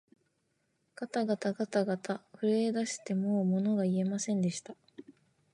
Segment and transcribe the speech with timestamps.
[0.95, 4.75] がたがたがたがた、震えだしてもうものが言えませんでした